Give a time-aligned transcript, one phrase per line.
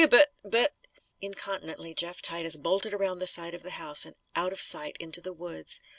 [0.09, 0.73] But but"
[1.21, 5.21] Incontinently Jeff Titus bolted around the side of the house and out of sight into
[5.21, 5.79] the woods.